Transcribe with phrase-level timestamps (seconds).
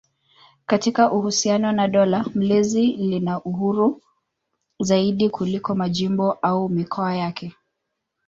[0.65, 4.01] Katika uhusiano na dola mlezi lina uhuru
[4.79, 7.55] zaidi kuliko majimbo au mikoa yake.